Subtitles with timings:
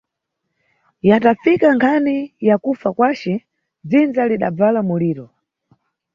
[1.09, 2.17] Yatafika nkhani
[2.47, 3.33] ya kufa kwace,
[3.87, 5.25] dzinza lidabvala muliro.